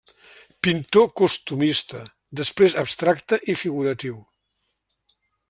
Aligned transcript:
Pintor 0.67 1.03
costumista, 1.21 2.01
després 2.41 2.77
abstracte 2.85 3.41
i 3.55 3.57
figuratiu. 3.67 4.17